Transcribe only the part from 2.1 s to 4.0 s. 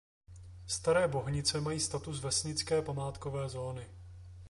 vesnické památkové zóny.